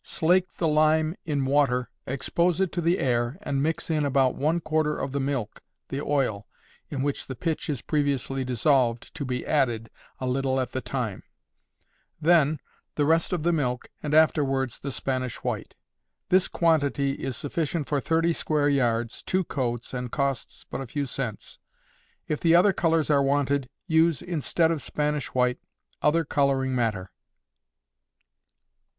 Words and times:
Slake 0.03 0.51
the 0.57 0.67
lime 0.67 1.15
in 1.25 1.45
water, 1.45 1.91
expose 2.07 2.59
it 2.59 2.71
to 2.71 2.81
the 2.81 2.97
air, 2.97 3.37
and 3.43 3.61
mix 3.61 3.87
in 3.91 4.03
about 4.03 4.33
one 4.33 4.59
quarter 4.59 4.97
of 4.97 5.11
the 5.11 5.19
milk, 5.19 5.61
the 5.89 6.01
oil, 6.01 6.47
in 6.89 7.03
which 7.03 7.27
the 7.27 7.35
pitch 7.35 7.69
is 7.69 7.83
previously 7.83 8.43
dissolved, 8.43 9.13
to 9.13 9.23
be 9.23 9.45
added, 9.45 9.91
a 10.19 10.25
little 10.27 10.59
at 10.59 10.71
the 10.71 10.81
time; 10.81 11.21
then 12.19 12.57
the 12.95 13.05
rest 13.05 13.31
of 13.31 13.43
the 13.43 13.53
milk, 13.53 13.89
and 14.01 14.15
afterwards 14.15 14.79
the 14.79 14.91
Spanish 14.91 15.35
white. 15.43 15.75
This 16.29 16.47
quantity 16.47 17.11
is 17.23 17.37
sufficient 17.37 17.85
for 17.87 17.99
thirty 17.99 18.33
square 18.33 18.69
yards, 18.69 19.21
two 19.21 19.43
coats, 19.43 19.93
and 19.93 20.11
costs 20.11 20.63
but 20.67 20.81
a 20.81 20.87
few 20.87 21.05
cents. 21.05 21.59
If 22.27 22.39
the 22.39 22.55
other 22.55 22.73
colors 22.73 23.11
are 23.11 23.21
wanted, 23.21 23.69
use, 23.85 24.23
instead 24.23 24.71
of 24.71 24.81
Spanish 24.81 25.27
white, 25.35 25.59
other 26.01 26.25
coloring 26.25 26.73
matter. 26.73 27.11